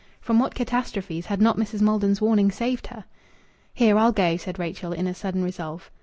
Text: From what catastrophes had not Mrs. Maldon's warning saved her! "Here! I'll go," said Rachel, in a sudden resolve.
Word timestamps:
From 0.19 0.39
what 0.39 0.55
catastrophes 0.55 1.27
had 1.27 1.39
not 1.43 1.57
Mrs. 1.57 1.79
Maldon's 1.79 2.19
warning 2.21 2.49
saved 2.49 2.87
her! 2.87 3.05
"Here! 3.71 3.99
I'll 3.99 4.11
go," 4.11 4.35
said 4.35 4.57
Rachel, 4.57 4.93
in 4.93 5.05
a 5.05 5.13
sudden 5.13 5.43
resolve. 5.43 5.91